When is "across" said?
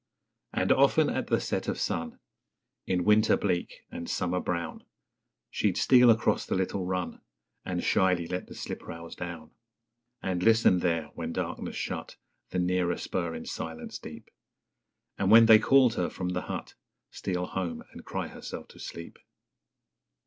6.09-6.43